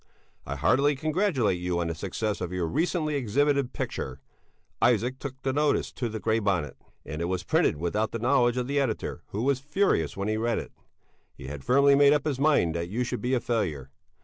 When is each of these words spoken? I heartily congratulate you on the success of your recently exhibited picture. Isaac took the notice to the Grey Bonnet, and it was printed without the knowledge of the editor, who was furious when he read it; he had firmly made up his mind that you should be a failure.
I 0.47 0.55
heartily 0.55 0.95
congratulate 0.95 1.59
you 1.59 1.79
on 1.79 1.85
the 1.85 1.93
success 1.93 2.41
of 2.41 2.51
your 2.51 2.65
recently 2.65 3.13
exhibited 3.13 3.71
picture. 3.71 4.19
Isaac 4.81 5.19
took 5.19 5.39
the 5.43 5.53
notice 5.53 5.91
to 5.91 6.09
the 6.09 6.19
Grey 6.19 6.39
Bonnet, 6.39 6.75
and 7.05 7.21
it 7.21 7.25
was 7.25 7.43
printed 7.43 7.77
without 7.77 8.11
the 8.11 8.17
knowledge 8.17 8.57
of 8.57 8.65
the 8.65 8.79
editor, 8.79 9.21
who 9.27 9.43
was 9.43 9.59
furious 9.59 10.17
when 10.17 10.27
he 10.27 10.37
read 10.37 10.57
it; 10.57 10.71
he 11.35 11.45
had 11.45 11.63
firmly 11.63 11.93
made 11.93 12.13
up 12.13 12.25
his 12.25 12.39
mind 12.39 12.73
that 12.73 12.89
you 12.89 13.03
should 13.03 13.21
be 13.21 13.35
a 13.35 13.39
failure. 13.39 13.91